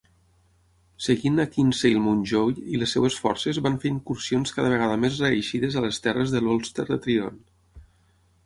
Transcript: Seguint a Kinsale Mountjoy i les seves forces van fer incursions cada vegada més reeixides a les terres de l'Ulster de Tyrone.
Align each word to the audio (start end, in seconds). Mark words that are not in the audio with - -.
Seguint 1.07 1.35
a 1.41 1.43
Kinsale 1.55 2.01
Mountjoy 2.05 2.55
i 2.77 2.81
les 2.83 2.95
seves 2.97 3.17
forces 3.25 3.59
van 3.67 3.77
fer 3.85 3.91
incursions 3.97 4.55
cada 4.57 4.73
vegada 4.75 4.97
més 5.05 5.23
reeixides 5.25 5.79
a 5.79 5.85
les 5.85 6.03
terres 6.07 6.35
de 6.37 6.43
l'Ulster 6.47 6.89
de 6.91 6.99
Tyrone. 7.07 7.87